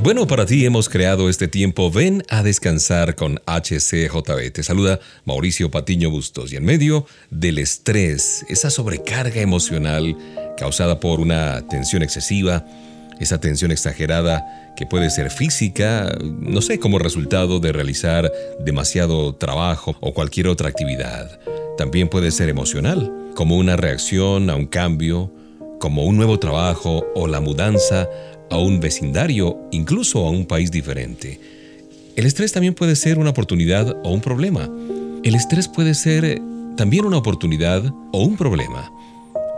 Bueno, 0.00 0.28
para 0.28 0.46
ti 0.46 0.64
hemos 0.64 0.88
creado 0.88 1.28
este 1.28 1.48
tiempo. 1.48 1.90
Ven 1.90 2.22
a 2.28 2.44
descansar 2.44 3.16
con 3.16 3.40
HCJB. 3.46 4.52
Te 4.52 4.62
saluda 4.62 5.00
Mauricio 5.24 5.72
Patiño 5.72 6.08
Bustos 6.08 6.52
y 6.52 6.56
en 6.56 6.64
medio 6.64 7.04
del 7.30 7.58
estrés, 7.58 8.46
esa 8.48 8.70
sobrecarga 8.70 9.40
emocional 9.40 10.16
causada 10.56 11.00
por 11.00 11.18
una 11.18 11.66
tensión 11.66 12.04
excesiva, 12.04 12.64
esa 13.18 13.40
tensión 13.40 13.72
exagerada 13.72 14.72
que 14.76 14.86
puede 14.86 15.10
ser 15.10 15.32
física, 15.32 16.16
no 16.22 16.62
sé, 16.62 16.78
como 16.78 17.00
resultado 17.00 17.58
de 17.58 17.72
realizar 17.72 18.32
demasiado 18.60 19.34
trabajo 19.34 19.96
o 20.00 20.14
cualquier 20.14 20.46
otra 20.46 20.68
actividad. 20.68 21.40
También 21.76 22.08
puede 22.08 22.30
ser 22.30 22.48
emocional, 22.48 23.12
como 23.34 23.56
una 23.56 23.76
reacción 23.76 24.48
a 24.48 24.54
un 24.54 24.66
cambio, 24.66 25.32
como 25.80 26.04
un 26.04 26.16
nuevo 26.16 26.38
trabajo 26.38 27.04
o 27.16 27.26
la 27.26 27.40
mudanza 27.40 28.08
a 28.50 28.58
un 28.58 28.80
vecindario, 28.80 29.58
incluso 29.70 30.26
a 30.26 30.30
un 30.30 30.46
país 30.46 30.70
diferente. 30.70 31.40
El 32.16 32.26
estrés 32.26 32.52
también 32.52 32.74
puede 32.74 32.96
ser 32.96 33.18
una 33.18 33.30
oportunidad 33.30 33.96
o 34.02 34.10
un 34.10 34.20
problema. 34.20 34.68
El 35.22 35.34
estrés 35.34 35.68
puede 35.68 35.94
ser 35.94 36.24
eh, 36.24 36.42
también 36.76 37.04
una 37.04 37.16
oportunidad 37.16 37.84
o 38.12 38.24
un 38.24 38.36
problema. 38.36 38.92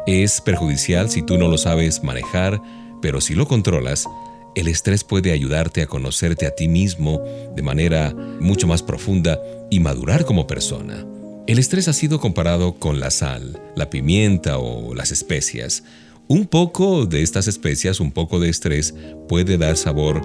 Es 0.06 0.41
perjudicial 0.41 1.11
si 1.11 1.22
tú 1.22 1.38
no 1.38 1.48
lo 1.48 1.58
sabes 1.58 2.02
manejar, 2.02 2.61
pero 3.00 3.20
si 3.20 3.34
lo 3.34 3.46
controlas, 3.46 4.06
el 4.55 4.68
estrés 4.68 5.05
puede 5.05 5.33
ayudarte 5.33 5.83
a 5.83 5.86
conocerte 5.86 6.46
a 6.46 6.55
ti 6.55 6.66
mismo 6.68 7.22
de 7.55 7.62
manera 7.62 8.14
mucho 8.41 8.66
más 8.66 8.83
profunda 8.83 9.38
y 9.70 9.80
madurar 9.80 10.24
como 10.24 10.46
persona. 10.46 11.06
El 11.46 11.58
estrés 11.58 11.88
ha 11.88 11.92
sido 11.92 12.20
comparado 12.20 12.74
con 12.74 13.00
la 13.00 13.11
sal, 13.11 13.61
la 13.77 13.91
pimienta 13.91 14.58
o 14.58 14.94
las 14.94 15.12
especias. 15.12 15.84
Un 16.31 16.47
poco 16.47 17.06
de 17.06 17.23
estas 17.23 17.48
especias, 17.48 17.98
un 17.98 18.12
poco 18.12 18.39
de 18.39 18.48
estrés 18.48 18.95
puede 19.28 19.59
dar 19.59 19.77
sabor 19.77 20.23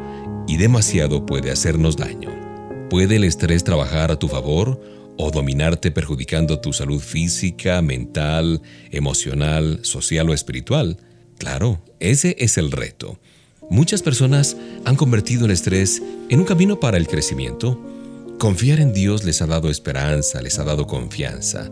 y 0.48 0.58
demasiado 0.58 1.26
puede 1.26 1.50
hacernos 1.50 1.98
daño. 1.98 2.30
¿Puede 2.92 3.16
el 3.16 3.24
estrés 3.24 3.64
trabajar 3.64 4.12
a 4.12 4.20
tu 4.20 4.28
favor 4.28 4.80
o 5.18 5.32
dominarte 5.32 5.90
perjudicando 5.90 6.60
tu 6.60 6.74
salud 6.74 7.02
física, 7.02 7.82
mental, 7.82 8.62
emocional, 8.92 9.80
social 9.82 10.30
o 10.30 10.36
espiritual? 10.36 11.00
Claro, 11.40 11.82
ese 12.00 12.36
es 12.38 12.60
el 12.60 12.72
reto. 12.72 13.20
Muchas 13.72 14.04
personas 14.04 14.58
han 14.86 14.98
convertido 14.98 15.46
el 15.46 15.52
estrés 15.52 16.04
en 16.30 16.38
un 16.38 16.46
camino 16.46 16.80
para 16.80 16.98
el 16.98 17.08
crecimiento. 17.08 17.82
Confiar 18.38 18.80
en 18.80 18.94
Dios 18.94 19.24
les 19.24 19.42
ha 19.42 19.48
dado 19.48 19.72
esperanza, 19.72 20.40
les 20.44 20.60
ha 20.60 20.66
dado 20.66 20.86
confianza. 20.86 21.72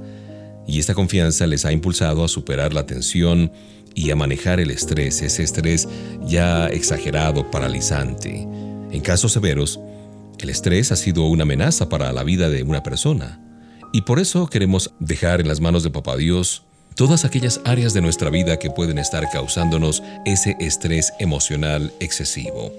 Y 0.68 0.80
esta 0.80 0.96
confianza 0.96 1.46
les 1.46 1.66
ha 1.66 1.72
impulsado 1.72 2.24
a 2.24 2.28
superar 2.28 2.74
la 2.74 2.88
tensión 2.88 3.52
y 3.96 4.12
a 4.12 4.16
manejar 4.16 4.60
el 4.60 4.72
estrés, 4.72 5.22
ese 5.22 5.44
estrés 5.44 5.88
ya 6.26 6.68
exagerado, 6.68 7.50
paralizante. 7.52 8.48
En 8.92 9.02
casos 9.02 9.34
severos, 9.34 9.80
el 10.40 10.50
estrés 10.50 10.92
ha 10.92 10.96
sido 10.96 11.26
una 11.26 11.44
amenaza 11.44 11.90
para 11.90 12.12
la 12.12 12.24
vida 12.24 12.50
de 12.50 12.64
una 12.64 12.84
persona. 12.84 13.40
Y 13.94 14.02
por 14.02 14.20
eso 14.20 14.48
queremos 14.48 14.92
dejar 15.00 15.42
en 15.42 15.48
las 15.48 15.62
manos 15.62 15.84
de 15.84 15.92
Papá 15.92 16.18
Dios 16.18 16.64
todas 16.96 17.26
aquellas 17.26 17.62
áreas 17.66 17.94
de 17.94 18.02
nuestra 18.02 18.30
vida 18.30 18.58
que 18.58 18.70
pueden 18.70 18.98
estar 18.98 19.30
causándonos 19.32 20.04
ese 20.26 20.56
estrés 20.60 21.14
emocional 21.20 21.94
excesivo. 22.00 22.72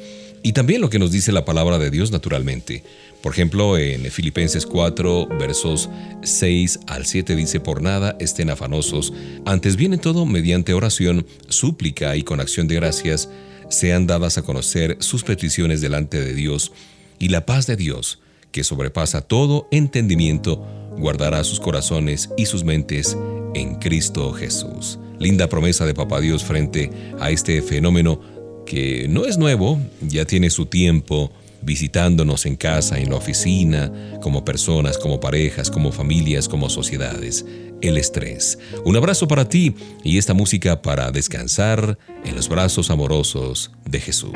Y 0.43 0.53
también 0.53 0.81
lo 0.81 0.91
que 0.91 0.99
nos 0.99 1.11
dice 1.11 1.33
la 1.33 1.45
palabra 1.45 1.79
de 1.79 1.91
Dios 1.91 2.11
naturalmente. 2.11 2.85
Por 3.25 3.33
ejemplo, 3.33 3.79
en 3.79 4.03
Filipenses 4.11 4.67
4, 4.67 5.29
versos 5.41 5.89
6 6.25 6.81
al 6.89 7.07
7 7.07 7.35
dice, 7.35 7.59
por 7.59 7.81
nada 7.81 8.19
estén 8.21 8.51
afanosos, 8.51 9.15
antes 9.47 9.77
bien 9.77 9.95
en 9.95 10.01
todo, 10.01 10.27
mediante 10.27 10.75
oración, 10.75 11.27
súplica 11.49 12.15
y 12.17 12.23
con 12.23 12.39
acción 12.39 12.69
de 12.69 12.75
gracias, 12.75 13.31
sean 13.71 14.07
dadas 14.07 14.37
a 14.37 14.43
conocer 14.43 14.99
sus 15.01 15.25
peticiones 15.25 15.81
delante 15.81 16.21
de 16.21 16.35
Dios, 16.35 16.73
y 17.19 17.31
la 17.31 17.47
paz 17.47 17.67
de 17.67 17.77
Dios, 17.77 18.21
que 18.53 18.63
sobrepasa 18.63 19.23
todo 19.23 19.69
entendimiento, 19.71 20.63
guardará 20.99 21.45
sus 21.45 21.61
corazones 21.61 22.29
y 22.37 22.45
sus 22.45 22.63
mentes 22.63 23.17
en 23.55 23.77
Cristo 23.77 24.35
Jesús. 24.35 24.99
Linda 25.19 25.49
promesa 25.49 25.87
de 25.87 25.95
Papá 25.95 26.21
Dios 26.21 26.45
frente 26.45 26.91
a 27.19 27.31
este 27.31 27.63
fenómeno 27.63 28.21
que 28.67 29.07
no 29.09 29.25
es 29.25 29.39
nuevo, 29.39 29.81
ya 30.03 30.27
tiene 30.27 30.51
su 30.51 30.67
tiempo, 30.67 31.33
visitándonos 31.65 32.47
en 32.47 32.57
casa, 32.57 32.99
en 32.99 33.11
la 33.11 33.17
oficina, 33.17 33.93
como 34.23 34.45
personas, 34.45 34.99
como 34.99 35.21
parejas, 35.21 35.71
como 35.71 35.93
familias, 35.93 36.49
como 36.49 36.69
sociedades. 36.71 37.45
El 37.81 37.97
estrés. 37.99 38.59
Un 38.85 38.97
abrazo 38.97 39.29
para 39.29 39.49
ti 39.49 39.75
y 40.03 40.19
esta 40.19 40.33
música 40.33 40.81
para 40.81 41.11
descansar 41.11 41.99
en 42.25 42.35
los 42.35 42.49
brazos 42.49 42.91
amorosos 42.91 43.71
de 43.85 44.01
Jesús. 44.01 44.33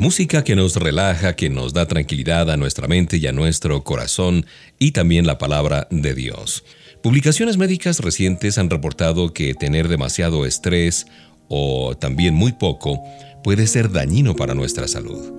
Música 0.00 0.44
que 0.44 0.56
nos 0.56 0.76
relaja, 0.76 1.36
que 1.36 1.50
nos 1.50 1.74
da 1.74 1.86
tranquilidad 1.86 2.50
a 2.50 2.56
nuestra 2.56 2.88
mente 2.88 3.18
y 3.18 3.26
a 3.26 3.32
nuestro 3.32 3.84
corazón, 3.84 4.46
y 4.78 4.92
también 4.92 5.26
la 5.26 5.36
palabra 5.36 5.88
de 5.90 6.14
Dios. 6.14 6.64
Publicaciones 7.02 7.58
médicas 7.58 7.98
recientes 7.98 8.56
han 8.56 8.70
reportado 8.70 9.34
que 9.34 9.52
tener 9.52 9.88
demasiado 9.88 10.46
estrés 10.46 11.06
o 11.48 11.94
también 11.98 12.32
muy 12.32 12.52
poco 12.52 13.04
puede 13.44 13.66
ser 13.66 13.92
dañino 13.92 14.34
para 14.34 14.54
nuestra 14.54 14.88
salud. 14.88 15.34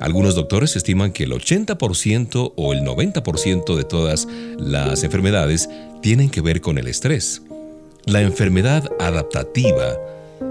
Algunos 0.00 0.34
doctores 0.34 0.74
estiman 0.74 1.12
que 1.12 1.22
el 1.22 1.30
80% 1.30 2.54
o 2.56 2.72
el 2.72 2.80
90% 2.80 3.76
de 3.76 3.84
todas 3.84 4.26
las 4.58 5.04
enfermedades 5.04 5.70
tienen 6.02 6.28
que 6.28 6.40
ver 6.40 6.60
con 6.60 6.76
el 6.76 6.88
estrés. 6.88 7.42
La 8.06 8.20
enfermedad 8.22 8.90
adaptativa 8.98 9.96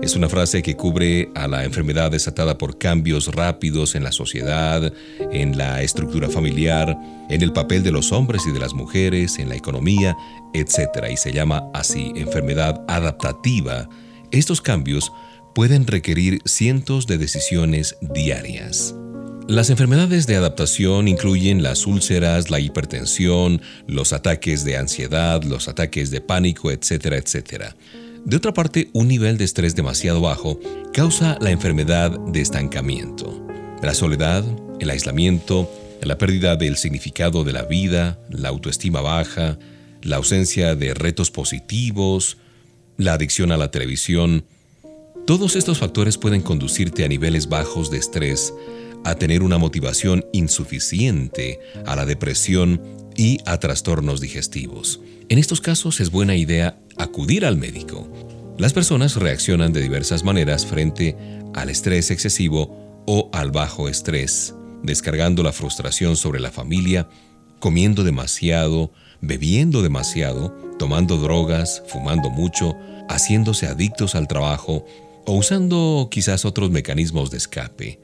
es 0.01 0.15
una 0.15 0.29
frase 0.29 0.63
que 0.63 0.75
cubre 0.75 1.29
a 1.35 1.47
la 1.47 1.63
enfermedad 1.63 2.11
desatada 2.11 2.57
por 2.57 2.79
cambios 2.79 3.27
rápidos 3.27 3.93
en 3.93 4.03
la 4.03 4.11
sociedad, 4.11 4.91
en 5.31 5.57
la 5.57 5.83
estructura 5.83 6.27
familiar, 6.27 6.97
en 7.29 7.41
el 7.41 7.53
papel 7.53 7.83
de 7.83 7.91
los 7.91 8.11
hombres 8.11 8.43
y 8.47 8.51
de 8.51 8.59
las 8.59 8.73
mujeres, 8.73 9.37
en 9.37 9.49
la 9.49 9.55
economía, 9.55 10.17
etc. 10.53 11.05
Y 11.11 11.17
se 11.17 11.31
llama 11.31 11.69
así 11.73 12.11
enfermedad 12.15 12.83
adaptativa. 12.87 13.87
Estos 14.31 14.59
cambios 14.59 15.11
pueden 15.53 15.85
requerir 15.85 16.39
cientos 16.45 17.05
de 17.05 17.19
decisiones 17.19 17.95
diarias. 18.01 18.95
Las 19.47 19.69
enfermedades 19.69 20.27
de 20.27 20.35
adaptación 20.35 21.07
incluyen 21.07 21.61
las 21.61 21.85
úlceras, 21.85 22.49
la 22.49 22.59
hipertensión, 22.59 23.61
los 23.85 24.13
ataques 24.13 24.63
de 24.63 24.77
ansiedad, 24.77 25.43
los 25.43 25.67
ataques 25.67 26.09
de 26.09 26.21
pánico, 26.21 26.71
etcétera, 26.71 27.17
etcétera. 27.17 27.75
De 28.25 28.37
otra 28.37 28.53
parte, 28.53 28.89
un 28.93 29.07
nivel 29.07 29.37
de 29.37 29.45
estrés 29.45 29.75
demasiado 29.75 30.21
bajo 30.21 30.59
causa 30.93 31.37
la 31.41 31.51
enfermedad 31.51 32.19
de 32.19 32.41
estancamiento. 32.41 33.45
La 33.81 33.93
soledad, 33.93 34.45
el 34.79 34.89
aislamiento, 34.91 35.69
la 36.01 36.17
pérdida 36.17 36.55
del 36.55 36.77
significado 36.77 37.43
de 37.43 37.53
la 37.53 37.63
vida, 37.63 38.19
la 38.29 38.49
autoestima 38.49 39.01
baja, 39.01 39.57
la 40.03 40.17
ausencia 40.17 40.75
de 40.75 40.93
retos 40.93 41.31
positivos, 41.31 42.37
la 42.97 43.13
adicción 43.13 43.51
a 43.51 43.57
la 43.57 43.71
televisión, 43.71 44.45
todos 45.25 45.55
estos 45.55 45.79
factores 45.79 46.17
pueden 46.17 46.41
conducirte 46.41 47.03
a 47.03 47.07
niveles 47.07 47.49
bajos 47.49 47.89
de 47.89 47.97
estrés 47.97 48.53
a 49.03 49.15
tener 49.15 49.41
una 49.43 49.57
motivación 49.57 50.25
insuficiente, 50.31 51.59
a 51.85 51.95
la 51.95 52.05
depresión 52.05 52.81
y 53.15 53.39
a 53.45 53.59
trastornos 53.59 54.21
digestivos. 54.21 54.99
En 55.31 55.37
estos 55.37 55.61
casos 55.61 56.01
es 56.01 56.11
buena 56.11 56.35
idea 56.35 56.77
acudir 56.97 57.45
al 57.45 57.55
médico. 57.55 58.05
Las 58.57 58.73
personas 58.73 59.15
reaccionan 59.15 59.71
de 59.71 59.79
diversas 59.79 60.25
maneras 60.25 60.65
frente 60.65 61.15
al 61.53 61.69
estrés 61.69 62.11
excesivo 62.11 63.03
o 63.07 63.29
al 63.31 63.49
bajo 63.49 63.87
estrés, 63.87 64.53
descargando 64.83 65.41
la 65.41 65.53
frustración 65.53 66.17
sobre 66.17 66.41
la 66.41 66.51
familia, 66.51 67.07
comiendo 67.61 68.03
demasiado, 68.03 68.91
bebiendo 69.21 69.81
demasiado, 69.81 70.49
tomando 70.77 71.15
drogas, 71.15 71.81
fumando 71.87 72.29
mucho, 72.29 72.75
haciéndose 73.07 73.67
adictos 73.67 74.15
al 74.15 74.27
trabajo 74.27 74.83
o 75.25 75.37
usando 75.37 76.09
quizás 76.11 76.43
otros 76.43 76.71
mecanismos 76.71 77.31
de 77.31 77.37
escape 77.37 78.01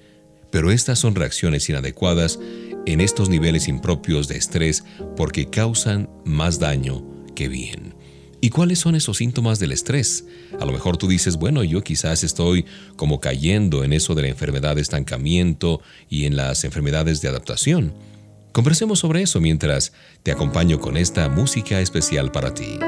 pero 0.50 0.72
estas 0.72 0.98
son 0.98 1.14
reacciones 1.14 1.68
inadecuadas 1.68 2.40
en 2.86 3.02
estos 3.02 3.28
niveles 3.28 3.68
impropios 3.68 4.30
de 4.30 4.38
estrés 4.38 4.86
porque 5.18 5.50
causan 5.50 6.10
más 6.24 6.58
daño 6.58 7.17
que 7.38 7.48
bien. 7.48 7.94
¿Y 8.42 8.50
cuáles 8.50 8.80
son 8.80 8.96
esos 8.96 9.18
síntomas 9.18 9.60
del 9.60 9.72
estrés? 9.72 10.26
A 10.60 10.66
lo 10.66 10.72
mejor 10.72 10.98
tú 10.98 11.08
dices, 11.08 11.38
bueno, 11.38 11.64
yo 11.64 11.84
quizás 11.84 12.24
estoy 12.24 12.66
como 12.96 13.20
cayendo 13.20 13.84
en 13.84 13.94
eso 13.94 14.16
de 14.16 14.24
la 14.24 14.28
enfermedad 14.28 14.76
de 14.76 14.82
estancamiento 14.82 15.82
y 16.10 16.26
en 16.26 16.36
las 16.36 16.64
enfermedades 16.64 17.22
de 17.22 17.30
adaptación. 17.30 17.94
Conversemos 18.54 19.00
sobre 19.00 19.22
eso 19.22 19.40
mientras 19.40 19.94
te 20.24 20.32
acompaño 20.32 20.80
con 20.80 20.98
esta 20.98 21.30
música 21.30 21.80
especial 21.80 22.32
para 22.32 22.56
ti. 22.56 22.80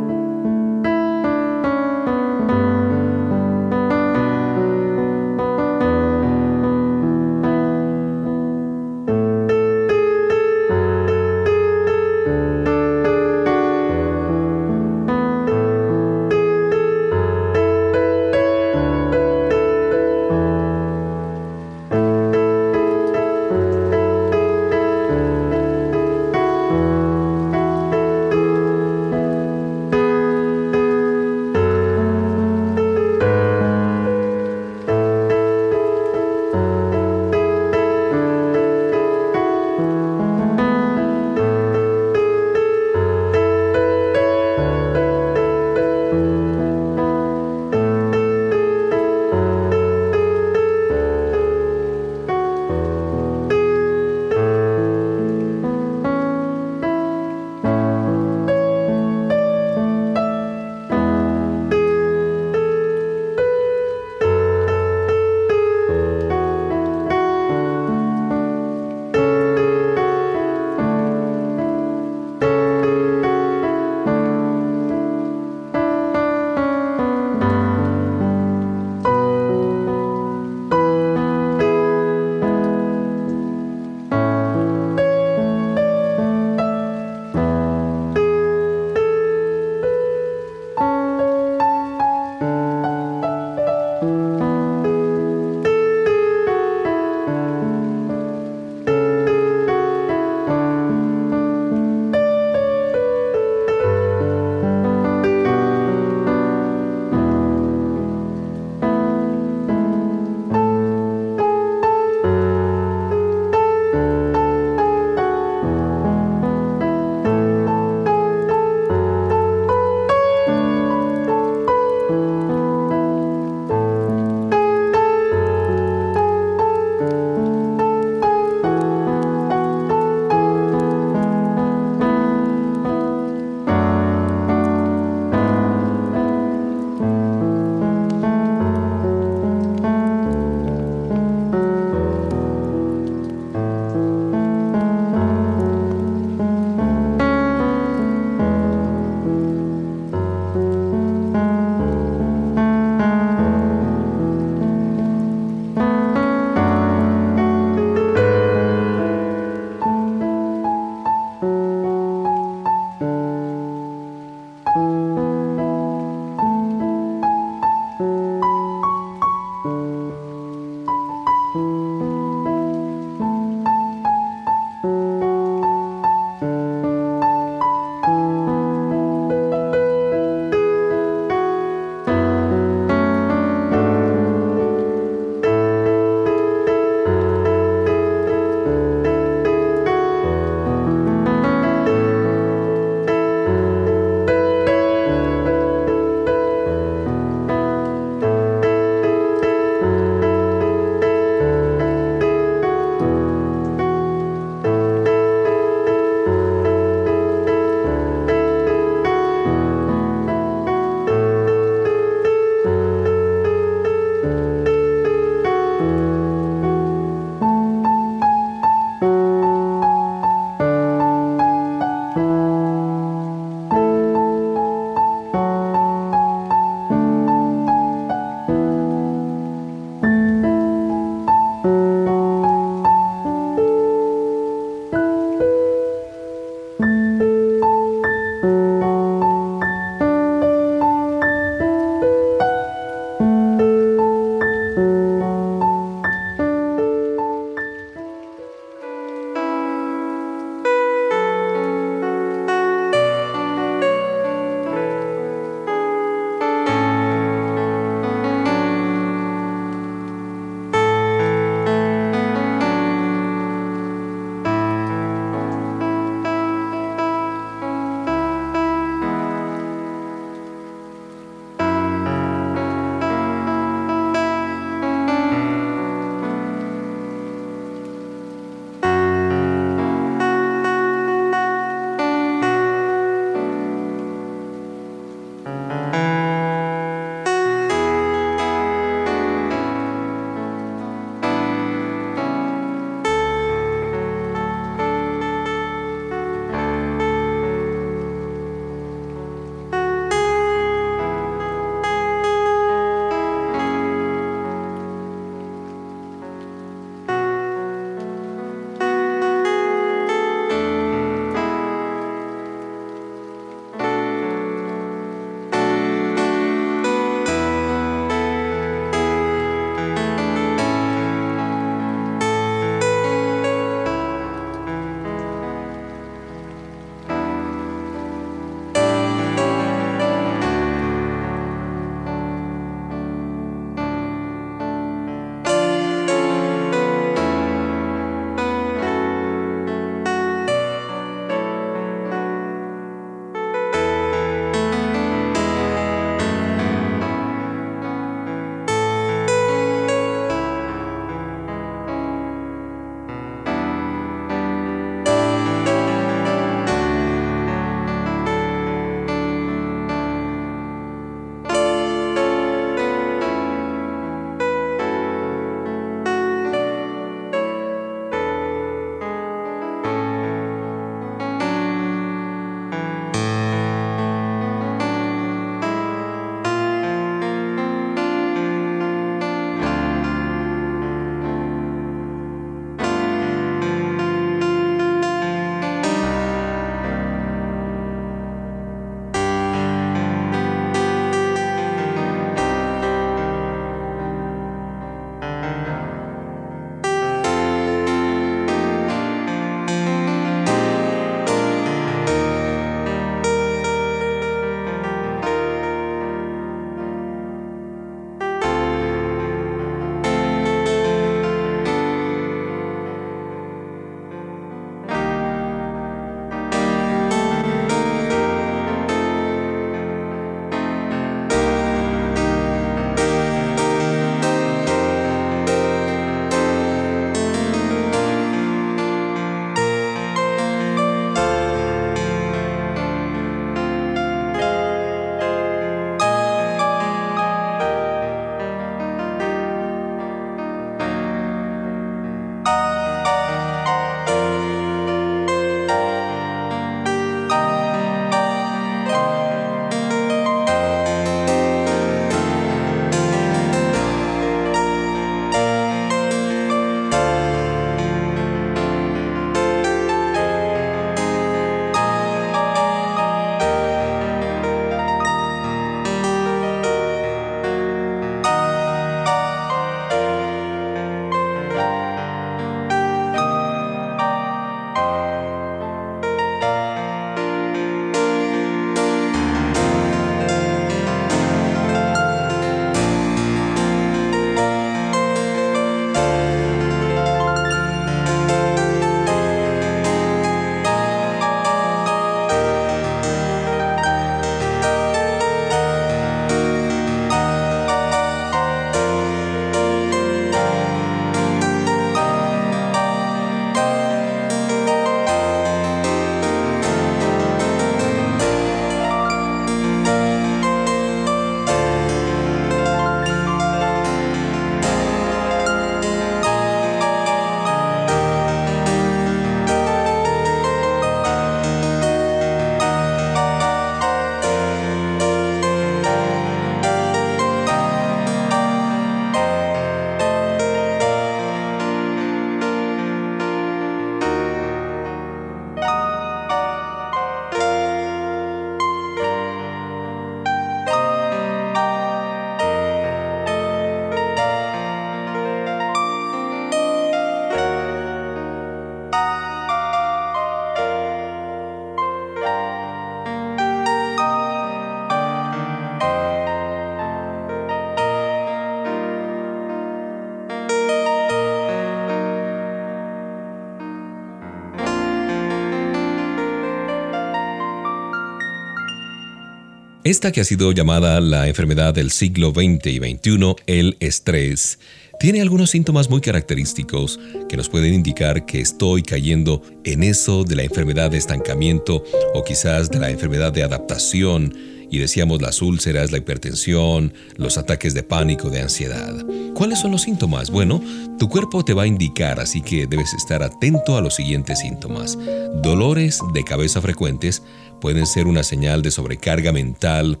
Esta 569.92 570.10
que 570.10 570.22
ha 570.22 570.24
sido 570.24 570.52
llamada 570.52 571.02
la 571.02 571.28
enfermedad 571.28 571.74
del 571.74 571.90
siglo 571.90 572.30
XX 572.30 572.66
y 572.68 572.78
XXI, 572.78 573.36
el 573.46 573.76
estrés, 573.78 574.58
tiene 574.98 575.20
algunos 575.20 575.50
síntomas 575.50 575.90
muy 575.90 576.00
característicos 576.00 576.98
que 577.28 577.36
nos 577.36 577.50
pueden 577.50 577.74
indicar 577.74 578.24
que 578.24 578.40
estoy 578.40 578.82
cayendo 578.82 579.42
en 579.64 579.82
eso 579.82 580.24
de 580.24 580.36
la 580.36 580.44
enfermedad 580.44 580.90
de 580.90 580.96
estancamiento 580.96 581.84
o 582.14 582.24
quizás 582.24 582.70
de 582.70 582.78
la 582.78 582.88
enfermedad 582.88 583.34
de 583.34 583.42
adaptación 583.42 584.34
y 584.70 584.78
decíamos 584.78 585.20
las 585.20 585.42
úlceras, 585.42 585.92
la 585.92 585.98
hipertensión, 585.98 586.94
los 587.16 587.36
ataques 587.36 587.74
de 587.74 587.82
pánico, 587.82 588.30
de 588.30 588.40
ansiedad. 588.40 588.94
¿Cuáles 589.34 589.58
son 589.58 589.72
los 589.72 589.82
síntomas? 589.82 590.30
Bueno, 590.30 590.62
tu 590.98 591.10
cuerpo 591.10 591.44
te 591.44 591.52
va 591.52 591.64
a 591.64 591.66
indicar, 591.66 592.18
así 592.18 592.40
que 592.40 592.66
debes 592.66 592.94
estar 592.94 593.22
atento 593.22 593.76
a 593.76 593.82
los 593.82 593.96
siguientes 593.96 594.38
síntomas. 594.38 594.98
Dolores 595.42 596.00
de 596.14 596.24
cabeza 596.24 596.62
frecuentes 596.62 597.22
pueden 597.62 597.86
ser 597.86 598.08
una 598.08 598.24
señal 598.24 598.60
de 598.60 598.72
sobrecarga 598.72 599.30
mental 599.32 600.00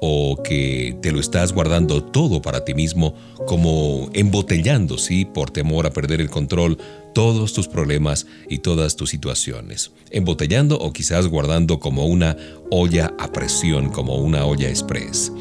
o 0.00 0.40
que 0.44 0.96
te 1.02 1.10
lo 1.10 1.18
estás 1.18 1.52
guardando 1.52 2.04
todo 2.04 2.40
para 2.40 2.64
ti 2.64 2.72
mismo, 2.72 3.16
como 3.48 4.08
embotellando, 4.14 4.96
¿sí? 4.96 5.24
Por 5.24 5.50
temor 5.50 5.86
a 5.86 5.92
perder 5.92 6.20
el 6.20 6.30
control, 6.30 6.78
todos 7.12 7.52
tus 7.52 7.66
problemas 7.66 8.28
y 8.48 8.58
todas 8.58 8.94
tus 8.94 9.10
situaciones. 9.10 9.90
Embotellando 10.12 10.78
o 10.78 10.92
quizás 10.92 11.26
guardando 11.26 11.80
como 11.80 12.06
una 12.06 12.36
olla 12.70 13.12
a 13.18 13.32
presión, 13.32 13.90
como 13.90 14.14
una 14.18 14.46
olla 14.46 14.68
express. 14.68 15.32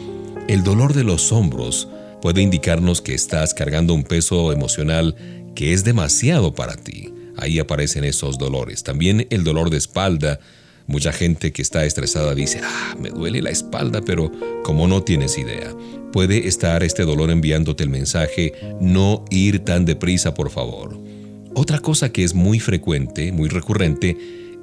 El 0.48 0.64
dolor 0.64 0.96
de 0.96 1.04
los 1.04 1.32
hombros 1.32 1.88
puede 2.20 2.42
indicarnos 2.42 3.00
que 3.00 3.14
estás 3.14 3.54
cargando 3.54 3.94
un 3.94 4.04
peso 4.04 4.52
emocional 4.52 5.16
que 5.54 5.72
es 5.74 5.84
demasiado 5.84 6.56
para 6.56 6.76
ti. 6.76 7.14
Ahí 7.38 7.60
aparecen 7.60 8.06
esos 8.06 8.40
dolores. 8.40 8.84
También 8.84 9.28
el 9.30 9.44
dolor 9.44 9.70
de 9.70 9.78
espalda 9.78 10.40
Mucha 10.90 11.14
gente 11.14 11.52
que 11.52 11.62
está 11.62 11.86
estresada 11.86 12.34
dice, 12.34 12.62
ah, 12.64 12.96
me 13.00 13.10
duele 13.12 13.44
la 13.44 13.52
espalda, 13.52 14.02
pero 14.02 14.32
como 14.64 14.88
no 14.88 15.04
tienes 15.04 15.38
idea, 15.38 15.72
puede 16.12 16.48
estar 16.48 16.82
este 16.82 17.04
dolor 17.04 17.30
enviándote 17.30 17.84
el 17.84 17.90
mensaje, 17.90 18.54
no 18.82 19.24
ir 19.30 19.60
tan 19.60 19.86
deprisa, 19.86 20.34
por 20.34 20.50
favor. 20.50 21.00
Otra 21.54 21.78
cosa 21.78 22.12
que 22.12 22.24
es 22.24 22.34
muy 22.34 22.60
frecuente, 22.60 23.32
muy 23.32 23.50
recurrente, 23.50 24.18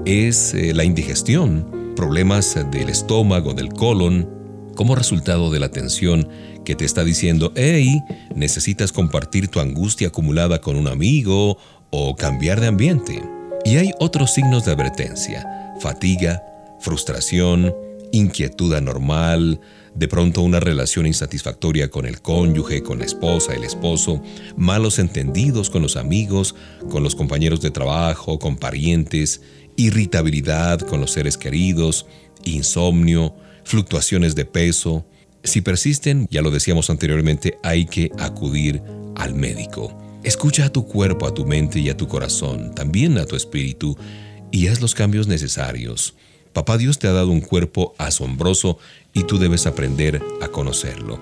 es 0.04 0.52
eh, 0.52 0.74
la 0.74 0.82
indigestión, 0.82 1.94
problemas 1.94 2.58
del 2.72 2.88
estómago, 2.88 3.54
del 3.54 3.68
colon, 3.68 4.28
como 4.74 4.96
resultado 4.96 5.52
de 5.52 5.60
la 5.60 5.68
tensión 5.68 6.28
que 6.64 6.74
te 6.74 6.84
está 6.84 7.04
diciendo, 7.04 7.52
hey, 7.54 8.00
necesitas 8.34 8.90
compartir 8.90 9.46
tu 9.46 9.60
angustia 9.60 10.08
acumulada 10.08 10.60
con 10.60 10.74
un 10.74 10.88
amigo 10.88 11.56
o 11.90 12.16
cambiar 12.16 12.60
de 12.60 12.66
ambiente. 12.66 13.22
Y 13.64 13.76
hay 13.76 13.92
otros 14.00 14.34
signos 14.34 14.64
de 14.64 14.72
advertencia 14.72 15.56
fatiga, 15.80 16.42
frustración, 16.80 17.74
inquietud 18.12 18.74
anormal, 18.74 19.60
de 19.94 20.08
pronto 20.08 20.42
una 20.42 20.60
relación 20.60 21.06
insatisfactoria 21.06 21.90
con 21.90 22.06
el 22.06 22.20
cónyuge, 22.20 22.82
con 22.82 22.98
la 22.98 23.06
esposa, 23.06 23.54
el 23.54 23.64
esposo, 23.64 24.22
malos 24.56 24.98
entendidos 24.98 25.70
con 25.70 25.82
los 25.82 25.96
amigos, 25.96 26.54
con 26.90 27.02
los 27.02 27.14
compañeros 27.14 27.60
de 27.60 27.70
trabajo, 27.70 28.38
con 28.38 28.56
parientes, 28.56 29.40
irritabilidad 29.76 30.80
con 30.80 31.00
los 31.00 31.12
seres 31.12 31.36
queridos, 31.36 32.06
insomnio, 32.44 33.34
fluctuaciones 33.64 34.34
de 34.34 34.44
peso. 34.44 35.06
Si 35.44 35.60
persisten, 35.60 36.26
ya 36.30 36.42
lo 36.42 36.50
decíamos 36.50 36.90
anteriormente, 36.90 37.58
hay 37.62 37.86
que 37.86 38.10
acudir 38.18 38.82
al 39.14 39.34
médico. 39.34 39.96
Escucha 40.24 40.66
a 40.66 40.72
tu 40.72 40.86
cuerpo, 40.86 41.26
a 41.26 41.34
tu 41.34 41.46
mente 41.46 41.78
y 41.78 41.88
a 41.88 41.96
tu 41.96 42.08
corazón, 42.08 42.74
también 42.74 43.16
a 43.18 43.26
tu 43.26 43.36
espíritu, 43.36 43.96
y 44.56 44.68
haz 44.68 44.80
los 44.80 44.94
cambios 44.94 45.26
necesarios. 45.26 46.14
Papá 46.54 46.78
Dios 46.78 46.98
te 46.98 47.06
ha 47.06 47.12
dado 47.12 47.28
un 47.28 47.42
cuerpo 47.42 47.94
asombroso 47.98 48.78
y 49.12 49.24
tú 49.24 49.38
debes 49.38 49.66
aprender 49.66 50.22
a 50.40 50.48
conocerlo. 50.48 51.20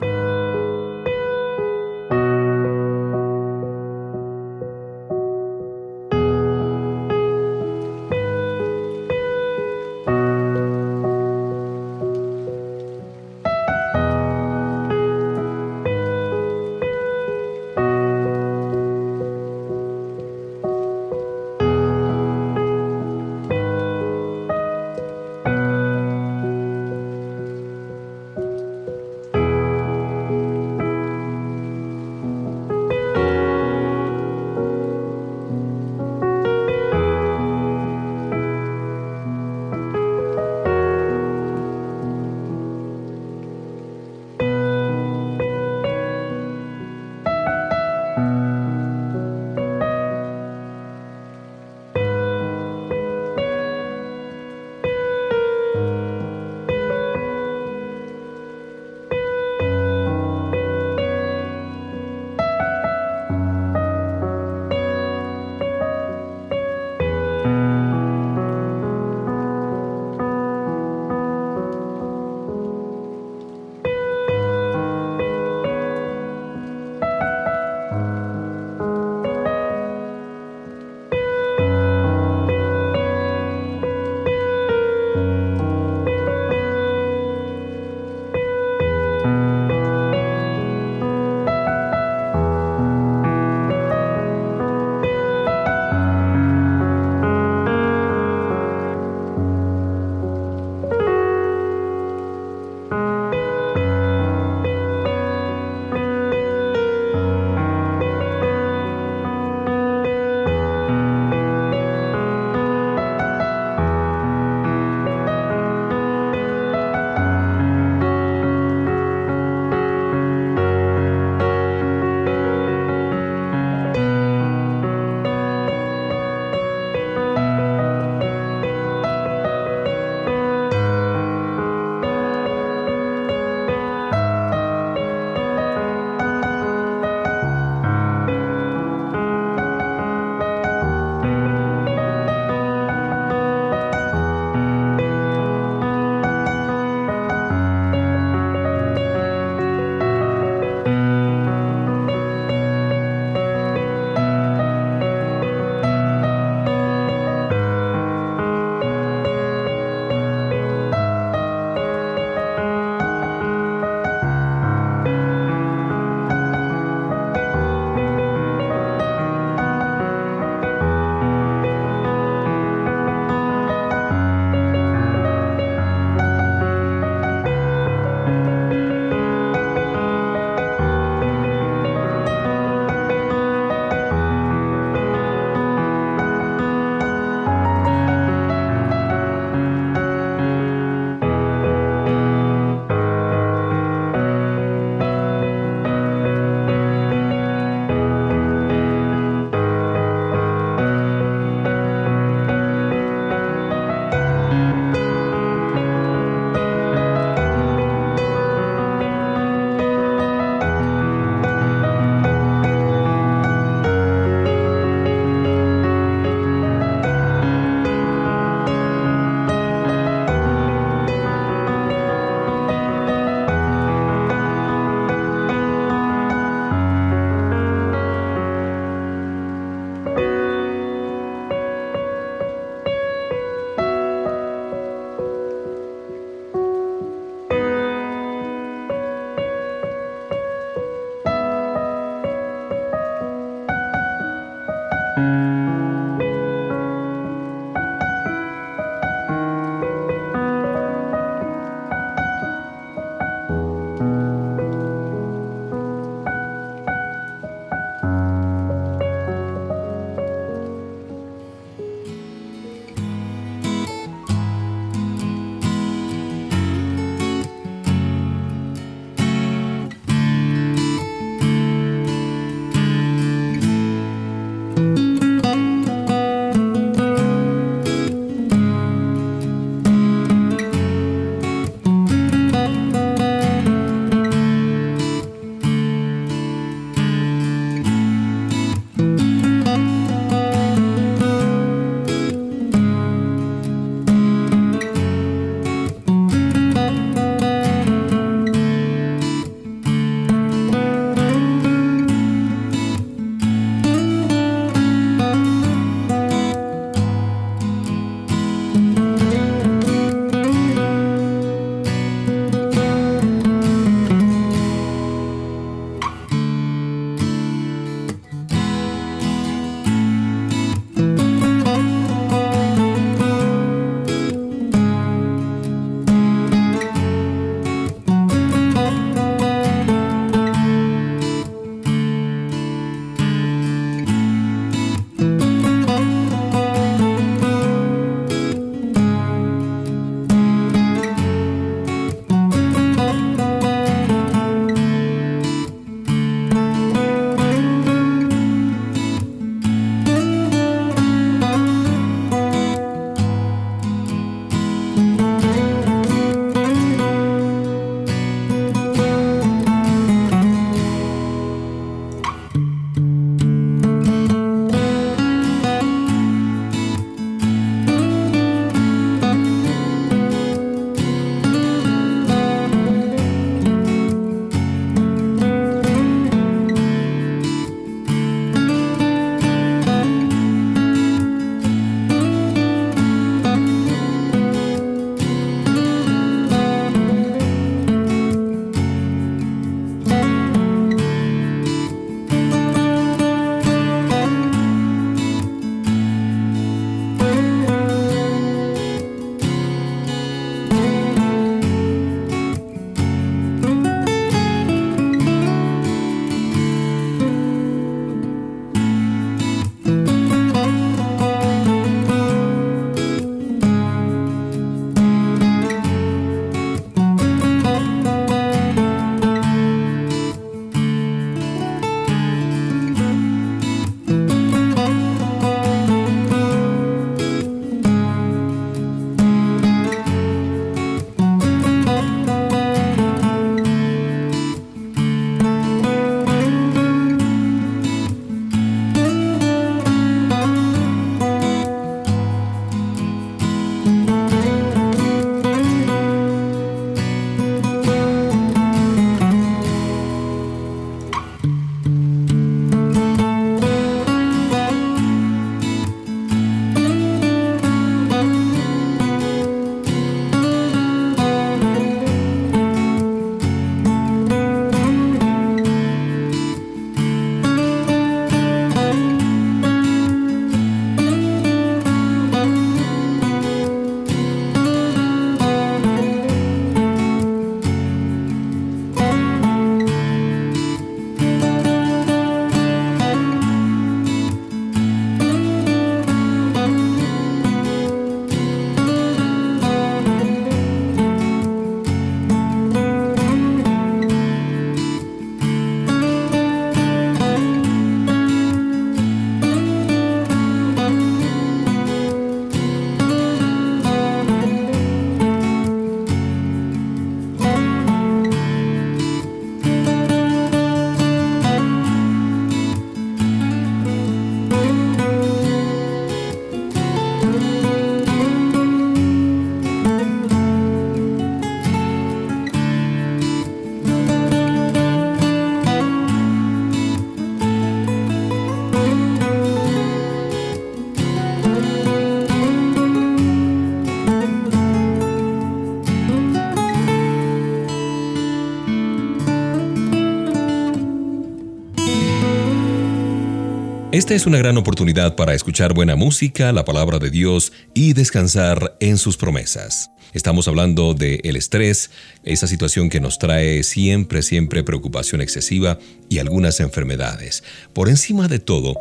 Esta 544.04 544.14
es 544.16 544.26
una 544.26 544.36
gran 544.36 544.58
oportunidad 544.58 545.16
para 545.16 545.32
escuchar 545.32 545.72
buena 545.72 545.96
música, 545.96 546.52
la 546.52 546.66
palabra 546.66 546.98
de 546.98 547.08
Dios 547.08 547.54
y 547.72 547.94
descansar 547.94 548.76
en 548.78 548.98
sus 548.98 549.16
promesas. 549.16 549.90
Estamos 550.12 550.46
hablando 550.46 550.92
del 550.92 551.22
el 551.24 551.36
estrés, 551.36 551.90
esa 552.22 552.46
situación 552.46 552.90
que 552.90 553.00
nos 553.00 553.18
trae 553.18 553.62
siempre, 553.62 554.20
siempre 554.20 554.62
preocupación 554.62 555.22
excesiva 555.22 555.78
y 556.10 556.18
algunas 556.18 556.60
enfermedades. 556.60 557.44
Por 557.72 557.88
encima 557.88 558.28
de 558.28 558.40
todo, 558.40 558.74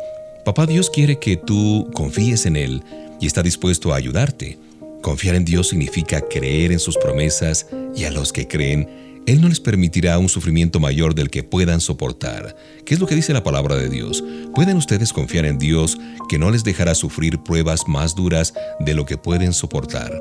Papá 0.44 0.66
Dios 0.66 0.90
quiere 0.90 1.18
que 1.18 1.38
tú 1.38 1.90
confíes 1.94 2.44
en 2.44 2.56
Él 2.56 2.82
y 3.18 3.26
está 3.26 3.42
dispuesto 3.42 3.94
a 3.94 3.96
ayudarte. 3.96 4.58
Confiar 5.00 5.36
en 5.36 5.46
Dios 5.46 5.68
significa 5.68 6.20
creer 6.20 6.70
en 6.70 6.80
sus 6.80 6.98
promesas 6.98 7.66
y 7.96 8.04
a 8.04 8.10
los 8.10 8.30
que 8.30 8.46
creen, 8.46 9.03
él 9.26 9.40
no 9.40 9.48
les 9.48 9.60
permitirá 9.60 10.18
un 10.18 10.28
sufrimiento 10.28 10.80
mayor 10.80 11.14
del 11.14 11.30
que 11.30 11.42
puedan 11.42 11.80
soportar. 11.80 12.56
¿Qué 12.84 12.94
es 12.94 13.00
lo 13.00 13.06
que 13.06 13.14
dice 13.14 13.32
la 13.32 13.42
palabra 13.42 13.76
de 13.76 13.88
Dios? 13.88 14.22
¿Pueden 14.54 14.76
ustedes 14.76 15.12
confiar 15.12 15.46
en 15.46 15.58
Dios 15.58 15.96
que 16.28 16.38
no 16.38 16.50
les 16.50 16.62
dejará 16.62 16.94
sufrir 16.94 17.38
pruebas 17.38 17.88
más 17.88 18.14
duras 18.14 18.52
de 18.80 18.94
lo 18.94 19.06
que 19.06 19.16
pueden 19.16 19.54
soportar? 19.54 20.12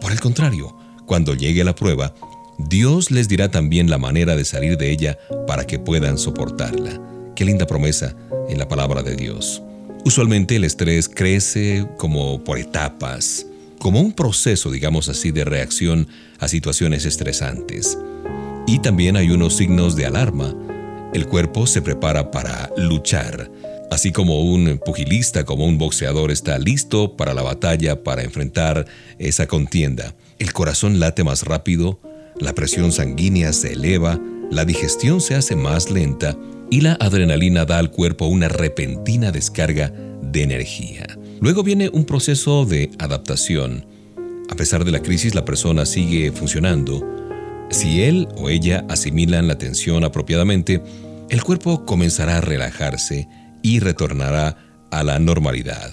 Por 0.00 0.12
el 0.12 0.20
contrario, 0.20 0.76
cuando 1.06 1.34
llegue 1.34 1.64
la 1.64 1.74
prueba, 1.74 2.14
Dios 2.58 3.10
les 3.10 3.28
dirá 3.28 3.50
también 3.50 3.90
la 3.90 3.98
manera 3.98 4.36
de 4.36 4.44
salir 4.44 4.76
de 4.76 4.92
ella 4.92 5.18
para 5.46 5.66
que 5.66 5.80
puedan 5.80 6.16
soportarla. 6.16 7.00
Qué 7.34 7.44
linda 7.44 7.66
promesa 7.66 8.14
en 8.48 8.58
la 8.58 8.68
palabra 8.68 9.02
de 9.02 9.16
Dios. 9.16 9.60
Usualmente 10.04 10.56
el 10.56 10.64
estrés 10.64 11.08
crece 11.08 11.86
como 11.96 12.44
por 12.44 12.58
etapas, 12.58 13.46
como 13.78 14.00
un 14.00 14.12
proceso, 14.12 14.70
digamos 14.70 15.08
así, 15.08 15.32
de 15.32 15.44
reacción 15.44 16.06
a 16.38 16.46
situaciones 16.46 17.04
estresantes. 17.04 17.98
Y 18.66 18.78
también 18.78 19.16
hay 19.16 19.30
unos 19.30 19.56
signos 19.56 19.96
de 19.96 20.06
alarma. 20.06 20.54
El 21.12 21.26
cuerpo 21.26 21.66
se 21.66 21.82
prepara 21.82 22.30
para 22.30 22.70
luchar, 22.76 23.50
así 23.90 24.12
como 24.12 24.40
un 24.40 24.80
pugilista, 24.84 25.44
como 25.44 25.66
un 25.66 25.78
boxeador 25.78 26.30
está 26.30 26.58
listo 26.58 27.16
para 27.16 27.34
la 27.34 27.42
batalla, 27.42 28.02
para 28.02 28.22
enfrentar 28.22 28.86
esa 29.18 29.46
contienda. 29.46 30.14
El 30.38 30.52
corazón 30.52 31.00
late 31.00 31.24
más 31.24 31.44
rápido, 31.44 32.00
la 32.40 32.54
presión 32.54 32.92
sanguínea 32.92 33.52
se 33.52 33.74
eleva, 33.74 34.18
la 34.50 34.64
digestión 34.64 35.20
se 35.20 35.34
hace 35.34 35.54
más 35.54 35.90
lenta 35.90 36.36
y 36.70 36.80
la 36.80 36.94
adrenalina 36.94 37.64
da 37.64 37.78
al 37.78 37.90
cuerpo 37.90 38.26
una 38.26 38.48
repentina 38.48 39.30
descarga 39.30 39.92
de 40.22 40.42
energía. 40.42 41.06
Luego 41.40 41.62
viene 41.62 41.90
un 41.92 42.04
proceso 42.04 42.64
de 42.64 42.90
adaptación. 42.98 43.84
A 44.48 44.54
pesar 44.54 44.84
de 44.84 44.92
la 44.92 45.02
crisis, 45.02 45.34
la 45.34 45.44
persona 45.44 45.84
sigue 45.84 46.32
funcionando, 46.32 47.21
si 47.72 48.02
él 48.02 48.28
o 48.36 48.48
ella 48.48 48.84
asimilan 48.88 49.48
la 49.48 49.58
tensión 49.58 50.04
apropiadamente, 50.04 50.82
el 51.30 51.42
cuerpo 51.42 51.84
comenzará 51.86 52.38
a 52.38 52.40
relajarse 52.40 53.28
y 53.62 53.80
retornará 53.80 54.56
a 54.90 55.02
la 55.02 55.18
normalidad. 55.18 55.92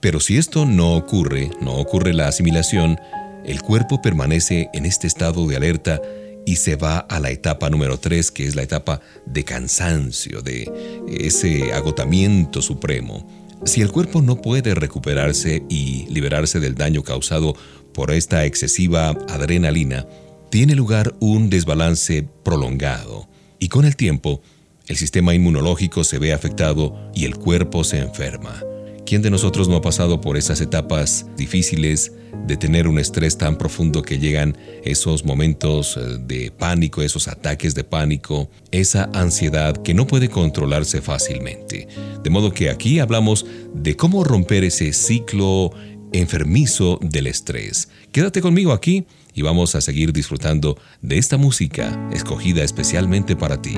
Pero 0.00 0.20
si 0.20 0.38
esto 0.38 0.64
no 0.64 0.94
ocurre, 0.94 1.50
no 1.60 1.74
ocurre 1.74 2.14
la 2.14 2.28
asimilación, 2.28 2.98
el 3.44 3.60
cuerpo 3.62 4.00
permanece 4.00 4.70
en 4.72 4.86
este 4.86 5.06
estado 5.06 5.46
de 5.46 5.56
alerta 5.56 6.00
y 6.46 6.56
se 6.56 6.76
va 6.76 6.98
a 6.98 7.20
la 7.20 7.30
etapa 7.30 7.68
número 7.68 7.98
3, 7.98 8.30
que 8.30 8.46
es 8.46 8.54
la 8.54 8.62
etapa 8.62 9.00
de 9.26 9.44
cansancio, 9.44 10.40
de 10.42 10.70
ese 11.08 11.72
agotamiento 11.72 12.62
supremo. 12.62 13.26
Si 13.64 13.82
el 13.82 13.92
cuerpo 13.92 14.22
no 14.22 14.40
puede 14.40 14.74
recuperarse 14.74 15.62
y 15.68 16.06
liberarse 16.08 16.60
del 16.60 16.76
daño 16.76 17.02
causado 17.02 17.54
por 17.92 18.10
esta 18.10 18.46
excesiva 18.46 19.10
adrenalina, 19.28 20.06
tiene 20.50 20.74
lugar 20.74 21.14
un 21.20 21.48
desbalance 21.48 22.26
prolongado 22.44 23.28
y 23.58 23.68
con 23.68 23.84
el 23.84 23.96
tiempo 23.96 24.42
el 24.88 24.96
sistema 24.96 25.32
inmunológico 25.32 26.02
se 26.02 26.18
ve 26.18 26.32
afectado 26.32 27.10
y 27.14 27.24
el 27.24 27.36
cuerpo 27.36 27.84
se 27.84 27.98
enferma. 27.98 28.60
¿Quién 29.06 29.22
de 29.22 29.30
nosotros 29.30 29.68
no 29.68 29.76
ha 29.76 29.80
pasado 29.80 30.20
por 30.20 30.36
esas 30.36 30.60
etapas 30.60 31.26
difíciles 31.36 32.12
de 32.46 32.56
tener 32.56 32.88
un 32.88 32.98
estrés 32.98 33.38
tan 33.38 33.58
profundo 33.58 34.02
que 34.02 34.18
llegan 34.18 34.56
esos 34.84 35.24
momentos 35.24 35.96
eh, 35.96 36.18
de 36.20 36.50
pánico, 36.50 37.02
esos 37.02 37.28
ataques 37.28 37.74
de 37.74 37.84
pánico, 37.84 38.50
esa 38.70 39.10
ansiedad 39.14 39.76
que 39.76 39.94
no 39.94 40.06
puede 40.06 40.28
controlarse 40.28 41.00
fácilmente? 41.00 41.88
De 42.22 42.30
modo 42.30 42.52
que 42.52 42.70
aquí 42.70 42.98
hablamos 42.98 43.46
de 43.74 43.96
cómo 43.96 44.24
romper 44.24 44.64
ese 44.64 44.92
ciclo 44.92 45.72
enfermizo 46.12 46.98
del 47.02 47.26
estrés. 47.26 47.88
Quédate 48.12 48.40
conmigo 48.40 48.72
aquí 48.72 49.06
y 49.40 49.42
vamos 49.42 49.74
a 49.74 49.80
seguir 49.80 50.12
disfrutando 50.12 50.76
de 51.00 51.16
esta 51.16 51.38
música 51.38 51.98
escogida 52.12 52.62
especialmente 52.62 53.36
para 53.36 53.62
ti. 53.62 53.74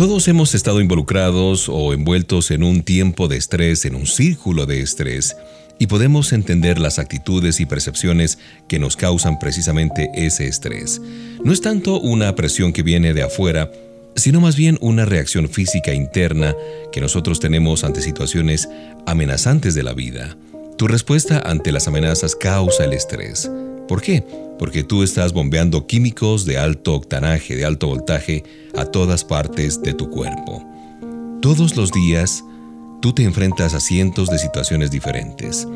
Todos 0.00 0.28
hemos 0.28 0.54
estado 0.54 0.80
involucrados 0.80 1.68
o 1.68 1.92
envueltos 1.92 2.50
en 2.52 2.62
un 2.62 2.80
tiempo 2.84 3.28
de 3.28 3.36
estrés, 3.36 3.84
en 3.84 3.94
un 3.94 4.06
círculo 4.06 4.64
de 4.64 4.80
estrés, 4.80 5.36
y 5.78 5.88
podemos 5.88 6.32
entender 6.32 6.78
las 6.78 6.98
actitudes 6.98 7.60
y 7.60 7.66
percepciones 7.66 8.38
que 8.66 8.78
nos 8.78 8.96
causan 8.96 9.38
precisamente 9.38 10.08
ese 10.14 10.46
estrés. 10.46 11.02
No 11.44 11.52
es 11.52 11.60
tanto 11.60 12.00
una 12.00 12.34
presión 12.34 12.72
que 12.72 12.82
viene 12.82 13.12
de 13.12 13.24
afuera, 13.24 13.70
sino 14.16 14.40
más 14.40 14.56
bien 14.56 14.78
una 14.80 15.04
reacción 15.04 15.50
física 15.50 15.92
interna 15.92 16.56
que 16.92 17.02
nosotros 17.02 17.38
tenemos 17.38 17.84
ante 17.84 18.00
situaciones 18.00 18.70
amenazantes 19.04 19.74
de 19.74 19.82
la 19.82 19.92
vida. 19.92 20.34
Tu 20.78 20.88
respuesta 20.88 21.42
ante 21.44 21.72
las 21.72 21.88
amenazas 21.88 22.34
causa 22.34 22.86
el 22.86 22.94
estrés. 22.94 23.50
¿Por 23.90 24.00
qué? 24.00 24.24
Porque 24.56 24.84
tú 24.84 25.02
estás 25.02 25.32
bombeando 25.32 25.86
químicos 25.86 26.44
de 26.46 26.56
alto 26.58 26.94
octanaje, 26.94 27.56
de 27.56 27.64
alto 27.64 27.88
voltaje, 27.88 28.44
a 28.76 28.84
todas 28.84 29.24
partes 29.24 29.82
de 29.82 29.94
tu 29.94 30.08
cuerpo. 30.08 30.64
Todos 31.42 31.76
los 31.76 31.90
días, 31.90 32.44
tú 33.02 33.12
te 33.12 33.24
enfrentas 33.24 33.74
a 33.74 33.80
cientos 33.80 34.30
de 34.30 34.38
situaciones 34.38 34.92
diferentes. 34.92 35.66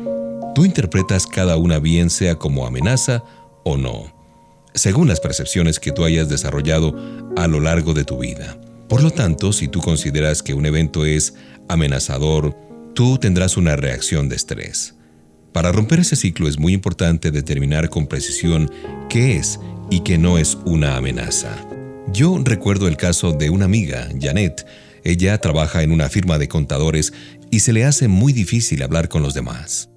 Tú 0.55 0.63
interpretas 0.63 1.27
cada 1.27 1.57
una 1.57 1.77
bien 1.79 2.09
sea 2.09 2.35
como 2.35 2.65
amenaza 2.65 3.21
o 3.65 3.75
no 3.75 4.15
según 4.75 5.07
las 5.07 5.21
percepciones 5.21 5.79
que 5.79 5.91
tú 5.91 6.03
hayas 6.03 6.29
desarrollado 6.29 6.95
a 7.37 7.47
lo 7.47 7.59
largo 7.59 7.93
de 7.93 8.03
tu 8.03 8.19
vida. 8.19 8.57
Por 8.87 9.01
lo 9.01 9.09
tanto, 9.09 9.53
si 9.53 9.67
tú 9.67 9.79
consideras 9.79 10.43
que 10.43 10.53
un 10.53 10.65
evento 10.65 11.05
es 11.05 11.33
amenazador, 11.69 12.55
tú 12.93 13.17
tendrás 13.17 13.57
una 13.57 13.75
reacción 13.75 14.29
de 14.29 14.35
estrés. 14.35 14.94
Para 15.55 15.71
romper 15.71 16.01
ese 16.01 16.17
ciclo 16.17 16.49
es 16.49 16.59
muy 16.59 16.73
importante 16.73 17.31
determinar 17.31 17.89
con 17.89 18.07
precisión 18.07 18.69
qué 19.07 19.37
es 19.37 19.57
y 19.89 20.01
qué 20.01 20.17
no 20.17 20.37
es 20.37 20.57
una 20.65 20.97
amenaza. 20.97 21.55
Yo 22.11 22.37
recuerdo 22.43 22.89
el 22.89 22.97
caso 22.97 23.31
de 23.31 23.49
una 23.49 23.63
amiga, 23.63 24.09
Janet. 24.19 24.67
Ella 25.05 25.37
trabaja 25.37 25.81
en 25.81 25.93
una 25.93 26.09
firma 26.09 26.37
de 26.37 26.49
contadores 26.49 27.13
y 27.51 27.61
se 27.61 27.71
le 27.71 27.85
hace 27.85 28.09
muy 28.09 28.33
difícil 28.33 28.83
hablar 28.83 29.07
con 29.07 29.23
los 29.23 29.33
demás. 29.33 29.89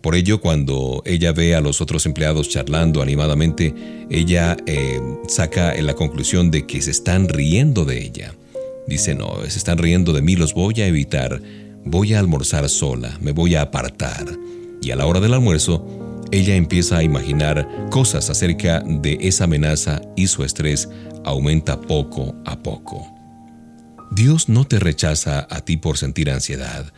Por 0.00 0.16
ello, 0.16 0.40
cuando 0.40 1.00
ella 1.06 1.30
ve 1.30 1.54
a 1.54 1.60
los 1.60 1.80
otros 1.80 2.04
empleados 2.04 2.48
charlando 2.48 3.00
animadamente, 3.00 3.72
ella 4.10 4.56
eh, 4.66 5.00
saca 5.28 5.80
la 5.80 5.94
conclusión 5.94 6.50
de 6.50 6.66
que 6.66 6.82
se 6.82 6.90
están 6.90 7.28
riendo 7.28 7.84
de 7.84 8.02
ella. 8.02 8.34
Dice, 8.88 9.14
no, 9.14 9.42
se 9.46 9.58
están 9.58 9.78
riendo 9.78 10.12
de 10.12 10.22
mí, 10.22 10.34
los 10.34 10.54
voy 10.54 10.80
a 10.80 10.88
evitar, 10.88 11.40
voy 11.84 12.14
a 12.14 12.18
almorzar 12.18 12.68
sola, 12.68 13.16
me 13.20 13.30
voy 13.30 13.54
a 13.54 13.62
apartar. 13.62 14.26
Y 14.80 14.90
a 14.90 14.96
la 14.96 15.06
hora 15.06 15.20
del 15.20 15.34
almuerzo, 15.34 15.86
ella 16.30 16.54
empieza 16.54 16.98
a 16.98 17.02
imaginar 17.02 17.66
cosas 17.90 18.28
acerca 18.30 18.80
de 18.80 19.18
esa 19.20 19.44
amenaza 19.44 20.02
y 20.16 20.26
su 20.26 20.44
estrés 20.44 20.88
aumenta 21.24 21.80
poco 21.80 22.34
a 22.44 22.58
poco. 22.58 23.06
Dios 24.10 24.48
no 24.48 24.66
te 24.66 24.78
rechaza 24.78 25.46
a 25.50 25.60
ti 25.60 25.76
por 25.76 25.98
sentir 25.98 26.30
ansiedad. 26.30 26.92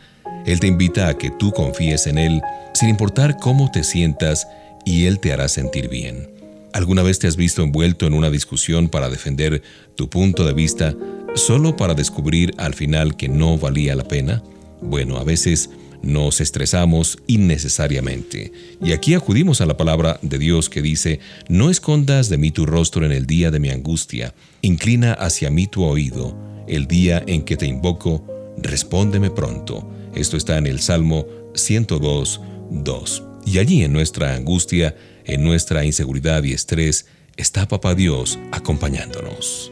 Él 0.45 0.59
te 0.59 0.67
invita 0.67 1.07
a 1.07 1.17
que 1.17 1.29
tú 1.29 1.51
confíes 1.51 2.07
en 2.07 2.17
Él 2.17 2.41
sin 2.73 2.89
importar 2.89 3.37
cómo 3.37 3.69
te 3.71 3.83
sientas 3.83 4.47
y 4.85 5.05
Él 5.05 5.19
te 5.19 5.33
hará 5.33 5.47
sentir 5.47 5.89
bien. 5.89 6.29
¿Alguna 6.73 7.03
vez 7.03 7.19
te 7.19 7.27
has 7.27 7.35
visto 7.35 7.63
envuelto 7.63 8.07
en 8.07 8.13
una 8.13 8.29
discusión 8.29 8.87
para 8.87 9.09
defender 9.09 9.61
tu 9.95 10.09
punto 10.09 10.45
de 10.45 10.53
vista 10.53 10.95
solo 11.35 11.75
para 11.75 11.93
descubrir 11.93 12.53
al 12.57 12.73
final 12.73 13.17
que 13.17 13.27
no 13.27 13.57
valía 13.57 13.95
la 13.95 14.05
pena? 14.05 14.41
Bueno, 14.81 15.17
a 15.17 15.23
veces 15.23 15.69
nos 16.03 16.41
estresamos 16.41 17.19
innecesariamente. 17.27 18.51
Y 18.81 18.93
aquí 18.93 19.13
acudimos 19.13 19.61
a 19.61 19.65
la 19.65 19.77
palabra 19.77 20.19
de 20.21 20.37
Dios 20.37 20.69
que 20.69 20.81
dice, 20.81 21.19
no 21.47 21.69
escondas 21.69 22.29
de 22.29 22.37
mí 22.37 22.51
tu 22.51 22.65
rostro 22.65 23.05
en 23.05 23.11
el 23.11 23.25
día 23.25 23.51
de 23.51 23.59
mi 23.59 23.69
angustia, 23.69 24.33
inclina 24.61 25.13
hacia 25.13 25.49
mí 25.49 25.67
tu 25.67 25.83
oído, 25.83 26.37
el 26.67 26.87
día 26.87 27.23
en 27.27 27.43
que 27.43 27.57
te 27.57 27.65
invoco, 27.65 28.25
respóndeme 28.57 29.29
pronto. 29.29 29.89
Esto 30.15 30.37
está 30.37 30.57
en 30.57 30.67
el 30.67 30.79
Salmo 30.79 31.25
102, 31.55 32.41
2. 32.71 33.23
Y 33.45 33.59
allí 33.59 33.83
en 33.83 33.93
nuestra 33.93 34.35
angustia, 34.35 34.95
en 35.25 35.43
nuestra 35.43 35.85
inseguridad 35.85 36.43
y 36.43 36.53
estrés, 36.53 37.07
está 37.37 37.67
Papá 37.67 37.95
Dios 37.95 38.37
acompañándonos. 38.51 39.71